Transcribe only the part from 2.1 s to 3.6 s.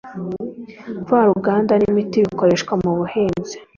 bikoreshwa mu buhinzi